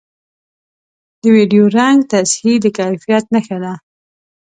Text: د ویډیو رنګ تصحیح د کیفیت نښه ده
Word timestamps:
د 1.19 1.23
ویډیو 1.35 1.63
رنګ 1.77 1.97
تصحیح 2.11 2.57
د 2.63 2.65
کیفیت 2.77 3.23
نښه 3.33 3.57
ده 3.63 3.73